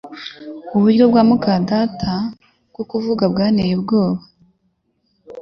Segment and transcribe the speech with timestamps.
[0.75, 2.13] Uburyo bwa muka data
[2.71, 4.21] bwo kuvuga bwanteye ubwoba